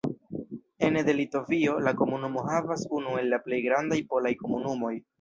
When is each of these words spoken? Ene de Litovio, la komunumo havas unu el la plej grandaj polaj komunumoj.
Ene 0.87 1.03
de 1.09 1.15
Litovio, 1.17 1.77
la 1.89 1.95
komunumo 2.01 2.45
havas 2.49 2.89
unu 3.01 3.17
el 3.23 3.33
la 3.37 3.43
plej 3.47 3.63
grandaj 3.71 4.05
polaj 4.17 4.37
komunumoj. 4.45 4.97